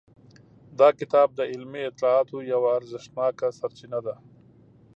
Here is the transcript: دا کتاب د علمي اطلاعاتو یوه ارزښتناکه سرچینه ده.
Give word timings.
دا 0.79 0.89
کتاب 0.99 1.27
د 1.35 1.39
علمي 1.51 1.81
اطلاعاتو 1.85 2.35
یوه 2.53 2.69
ارزښتناکه 2.77 3.47
سرچینه 3.59 3.99
ده. 4.05 4.15